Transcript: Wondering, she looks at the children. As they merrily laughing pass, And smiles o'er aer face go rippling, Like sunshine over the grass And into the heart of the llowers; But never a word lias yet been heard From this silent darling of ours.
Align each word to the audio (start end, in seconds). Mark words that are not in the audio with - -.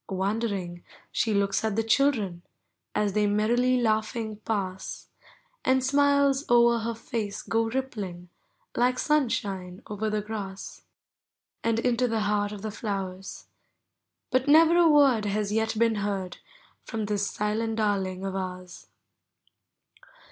Wondering, 0.09 0.83
she 1.11 1.31
looks 1.31 1.63
at 1.63 1.75
the 1.75 1.83
children. 1.83 2.41
As 2.95 3.13
they 3.13 3.27
merrily 3.27 3.79
laughing 3.79 4.37
pass, 4.37 5.09
And 5.63 5.83
smiles 5.83 6.43
o'er 6.49 6.81
aer 6.87 6.95
face 6.95 7.43
go 7.43 7.65
rippling, 7.65 8.29
Like 8.75 8.97
sunshine 8.97 9.83
over 9.85 10.09
the 10.09 10.23
grass 10.23 10.81
And 11.63 11.77
into 11.77 12.07
the 12.07 12.21
heart 12.21 12.51
of 12.51 12.63
the 12.63 12.71
llowers; 12.81 13.45
But 14.31 14.47
never 14.47 14.75
a 14.75 14.89
word 14.89 15.25
lias 15.25 15.51
yet 15.53 15.77
been 15.77 15.97
heard 16.01 16.37
From 16.83 17.05
this 17.05 17.29
silent 17.29 17.75
darling 17.75 18.25
of 18.25 18.35
ours. 18.35 18.87